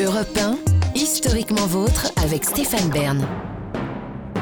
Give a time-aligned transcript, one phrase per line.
[0.00, 0.58] Europe 1,
[0.94, 3.28] historiquement vôtre avec Stéphane Bern.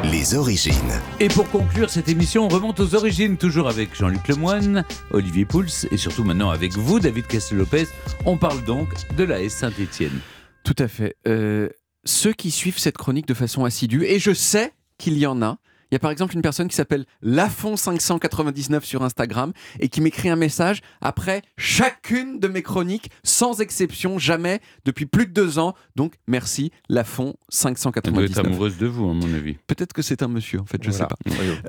[0.04, 0.74] Les origines.
[1.18, 5.86] Et pour conclure cette émission, on remonte aux origines, toujours avec Jean-Luc Lemoyne, Olivier Pouls
[5.90, 7.86] et surtout maintenant avec vous, David Castel-Lopez.
[8.26, 10.20] On parle donc de la S Saint-Étienne.
[10.62, 11.16] Tout à fait.
[11.26, 11.68] Euh,
[12.04, 15.58] ceux qui suivent cette chronique de façon assidue, et je sais qu'il y en a,
[15.90, 20.28] il y a par exemple une personne qui s'appelle Lafont599 sur Instagram et qui m'écrit
[20.28, 25.74] un message après chacune de mes chroniques, sans exception, jamais, depuis plus de deux ans.
[25.96, 28.00] Donc merci Lafont599.
[28.04, 29.54] Elle doit être amoureuse de vous, à mon avis.
[29.66, 31.16] Peut-être que c'est un monsieur, en fait, je ne sais pas.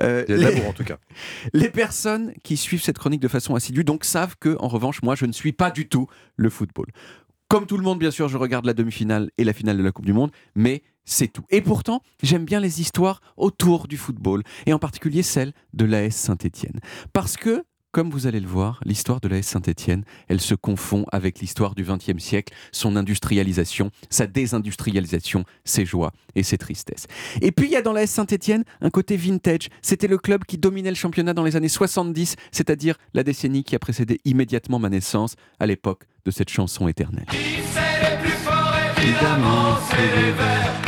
[0.00, 0.98] Euh, Il y a de l'amour en tout cas.
[1.52, 5.14] Les personnes qui suivent cette chronique de façon assidue donc savent que, en revanche, moi,
[5.14, 6.86] je ne suis pas du tout le football.
[7.48, 9.92] Comme tout le monde, bien sûr, je regarde la demi-finale et la finale de la
[9.92, 11.44] Coupe du Monde, mais c'est tout.
[11.50, 16.14] Et pourtant, j'aime bien les histoires autour du football, et en particulier celle de l'AS
[16.14, 16.80] Saint-Étienne.
[17.12, 21.40] Parce que, comme vous allez le voir, l'histoire de l'AS Saint-Étienne, elle se confond avec
[21.40, 27.06] l'histoire du XXe siècle, son industrialisation, sa désindustrialisation, ses joies et ses tristesses.
[27.42, 29.68] Et puis il y a dans l'AS Saint-Étienne un côté vintage.
[29.82, 33.74] C'était le club qui dominait le championnat dans les années 70, c'est-à-dire la décennie qui
[33.74, 37.26] a précédé immédiatement ma naissance, à l'époque de cette chanson éternelle.
[38.96, 40.81] Évidemment, c'est les Alors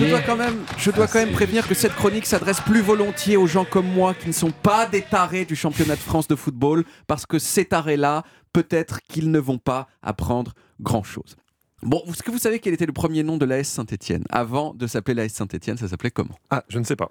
[0.00, 3.36] je dois quand même, je dois quand même prévenir que cette chronique s'adresse plus volontiers
[3.36, 6.36] aux gens comme moi qui ne sont pas des tarés du championnat de France de
[6.36, 11.36] football, parce que ces tarés-là, peut-être qu'ils ne vont pas apprendre grand-chose.
[11.82, 14.24] Bon, est-ce que vous savez quel était le premier nom de l'AS Saint-Étienne?
[14.30, 16.38] Avant de s'appeler l'AS Saint-Étienne, ça s'appelait comment?
[16.50, 17.10] Ah, je ne sais pas.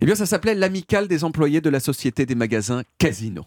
[0.00, 3.44] Eh bien, ça s'appelait l'amicale des employés de la société des magasins Casino.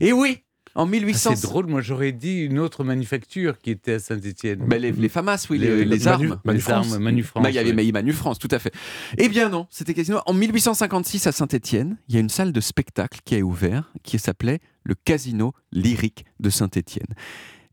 [0.00, 0.42] Et oui,
[0.78, 1.30] en 1800...
[1.32, 4.60] Ah, c'est drôle, moi j'aurais dit une autre manufacture qui était à Saint-Etienne.
[4.66, 6.40] Ben, les, les FAMAS, oui, les, Les- les Manu- armes.
[6.44, 7.42] Manu les armes Manu France.
[7.42, 7.72] Bah, il y avait.
[7.72, 8.72] Maï Manu France, tout à fait.
[9.18, 10.20] Eh bien non, c'était Casino.
[10.26, 14.18] En 1856 à Saint-Étienne, il y a une salle de spectacle qui a ouvert, qui
[14.18, 17.08] s'appelait le Casino Lyrique de Saint-Étienne.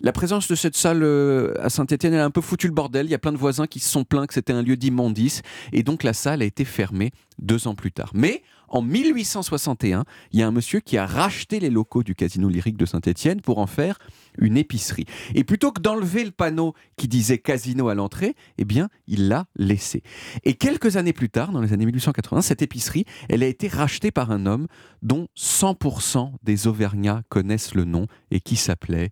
[0.02, 3.06] La présence de cette salle euh, à Saint-Étienne, elle a un peu foutu le bordel.
[3.06, 5.42] Il y a plein de voisins qui se sont plaints que c'était un lieu d'immondice.
[5.72, 8.12] Et donc la salle a été fermée deux ans plus tard.
[8.14, 12.50] Mais en 1861, il y a un monsieur qui a racheté les locaux du Casino
[12.50, 14.00] Lyrique de Saint-Étienne pour en faire
[14.38, 15.06] une épicerie.
[15.34, 19.46] Et plutôt que d'enlever le panneau qui disait casino à l'entrée, eh bien, il l'a
[19.56, 20.04] laissé.
[20.44, 24.12] Et quelques années plus tard, dans les années 1880, cette épicerie, elle a été rachetée
[24.12, 24.68] par un homme
[25.02, 29.12] dont 100% des Auvergnats connaissent le nom et qui s'appelait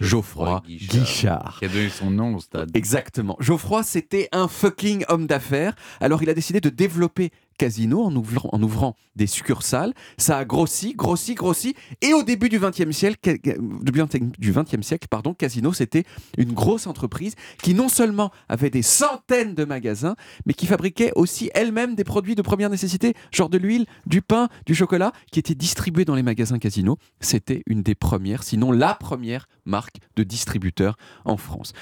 [0.00, 1.56] Geoffroy Guichard.
[1.58, 2.70] Qui a donné son nom au stade.
[2.74, 3.36] Exactement.
[3.40, 5.74] Geoffroy, c'était un fucking homme d'affaires.
[6.00, 9.92] Alors, il a décidé de développer Casino en ouvrant, des succursales.
[10.16, 11.74] Ça a grossi, grossi, grossi.
[12.00, 16.04] Et au début du XXe siècle, du XXe siècle, pardon, Casino, c'était
[16.38, 21.50] une grosse entreprise qui non seulement avait des centaines de magasins, mais qui fabriquait aussi
[21.54, 25.54] elle-même des produits de première nécessité, genre de l'huile, du pain, du chocolat, qui étaient
[25.54, 26.96] distribués dans les magasins Casino.
[27.20, 31.72] C'était une des premières, sinon la première marque de distributeur en France.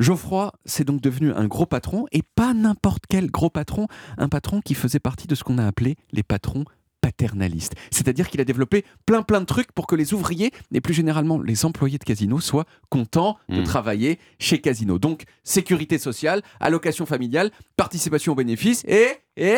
[0.00, 4.60] Geoffroy, c'est donc devenu un gros patron, et pas n'importe quel gros patron, un patron
[4.60, 6.64] qui faisait partie de ce qu'on a appelé les patrons
[7.00, 7.74] paternalistes.
[7.90, 11.38] C'est-à-dire qu'il a développé plein plein de trucs pour que les ouvriers, et plus généralement
[11.38, 13.64] les employés de Casino, soient contents de Mm.
[13.64, 14.98] travailler chez Casino.
[14.98, 19.56] Donc, sécurité sociale, allocation familiale, participation aux bénéfices et, et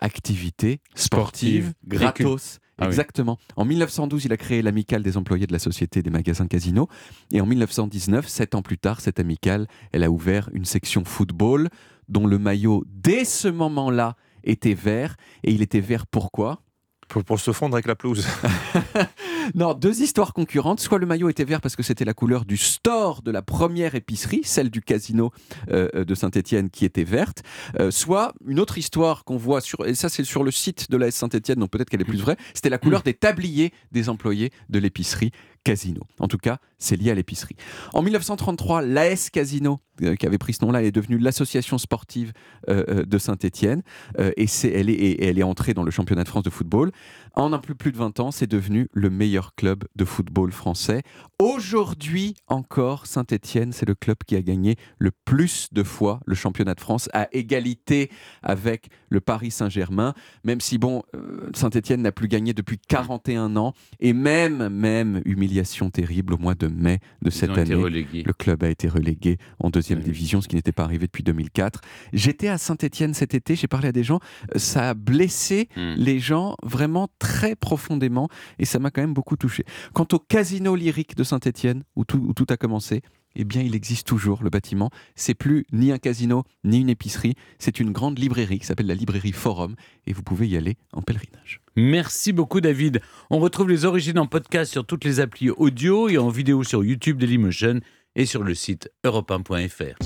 [0.00, 2.58] activité sportive Sportive, gratos.
[2.76, 2.88] Ah oui.
[2.88, 3.38] Exactement.
[3.56, 6.88] En 1912, il a créé l'amicale des employés de la Société des magasins Casino.
[7.32, 11.68] Et en 1919, sept ans plus tard, cette amicale, elle a ouvert une section football
[12.08, 15.16] dont le maillot, dès ce moment-là, était vert.
[15.42, 16.60] Et il était vert pourquoi?
[17.08, 18.26] Pour, pour se fondre avec la pelouse.
[19.54, 20.80] Non, deux histoires concurrentes.
[20.80, 23.94] Soit le maillot était vert parce que c'était la couleur du store de la première
[23.94, 25.32] épicerie, celle du casino
[25.70, 27.42] euh, de Saint-Étienne qui était verte.
[27.78, 30.96] Euh, soit une autre histoire qu'on voit sur, et ça c'est sur le site de
[30.96, 34.50] la Saint-Étienne, donc peut-être qu'elle est plus vraie, c'était la couleur des tabliers des employés
[34.70, 35.30] de l'épicerie
[35.62, 36.02] Casino.
[36.20, 37.56] En tout cas, c'est lié à l'épicerie.
[37.94, 39.80] En 1933, l'AS Casino,
[40.18, 42.32] qui avait pris ce nom-là, est devenue l'association sportive
[42.68, 43.82] euh, euh, de Saint-Étienne.
[44.18, 46.50] Euh, et c'est, elle, est, et elle est entrée dans le championnat de France de
[46.50, 46.90] football.
[47.34, 51.02] En un peu plus de 20 ans, c'est devenu le meilleur club de football français.
[51.40, 56.74] Aujourd'hui encore, Saint-Étienne, c'est le club qui a gagné le plus de fois le championnat
[56.74, 58.10] de France, à égalité
[58.42, 60.14] avec le Paris Saint-Germain.
[60.44, 63.74] Même si, bon, euh, Saint-Étienne n'a plus gagné depuis 41 ans.
[64.00, 67.74] Et même, même, humiliation terrible au mois de mai de Ils cette année.
[67.74, 70.02] Le club a été relégué en deuxième Oui.
[70.04, 71.80] division, ce qui n'était pas arrivé depuis 2004.
[72.12, 74.20] J'étais à Saint-Étienne cet été, j'ai parlé à des gens,
[74.56, 75.94] ça a blessé Hmm.
[75.96, 78.28] les gens vraiment très profondément
[78.58, 79.64] et ça m'a quand même beaucoup touché.
[79.92, 83.02] Quant au casino lyrique de Saint-Étienne, où tout, où tout a commencé,
[83.36, 84.90] eh bien, il existe toujours le bâtiment.
[85.16, 88.94] C'est plus ni un casino ni une épicerie, c'est une grande librairie qui s'appelle la
[88.94, 89.74] librairie Forum
[90.06, 91.60] et vous pouvez y aller en pèlerinage.
[91.76, 93.00] Merci beaucoup David.
[93.30, 96.84] On retrouve les origines en podcast sur toutes les applis audio et en vidéo sur
[96.84, 97.80] YouTube Dailymotion
[98.16, 99.96] et sur le site europe1.fr.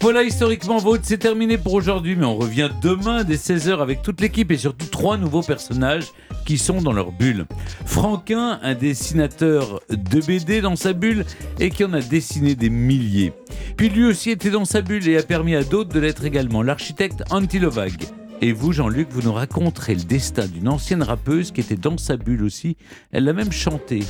[0.00, 4.20] Voilà, historiquement vôtre, c'est terminé pour aujourd'hui, mais on revient demain dès 16h avec toute
[4.20, 6.12] l'équipe et surtout trois nouveaux personnages
[6.44, 7.46] qui sont dans leur bulle.
[7.86, 11.24] Franquin, un dessinateur de BD dans sa bulle
[11.58, 13.32] et qui en a dessiné des milliers.
[13.78, 16.62] Puis lui aussi était dans sa bulle et a permis à d'autres de l'être également,
[16.62, 17.94] l'architecte Antilovag.
[18.42, 22.18] Et vous, Jean-Luc, vous nous raconterez le destin d'une ancienne rappeuse qui était dans sa
[22.18, 22.76] bulle aussi.
[23.10, 24.00] Elle l'a même chanté.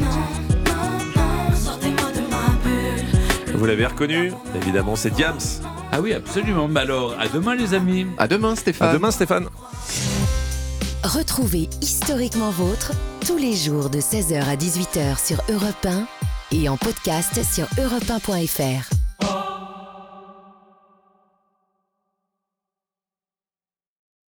[3.64, 5.38] Vous l'avez reconnu Évidemment, c'est Diams.
[5.90, 6.68] Ah oui, absolument.
[6.68, 8.06] Mais alors, à demain les amis.
[8.18, 8.90] À demain, Stéphane.
[8.90, 9.46] À demain, Stéphane.
[11.02, 12.92] Retrouvez Historiquement Vôtre
[13.26, 16.06] tous les jours de 16h à 18h sur Europe 1
[16.52, 18.93] et en podcast sur europe1.fr.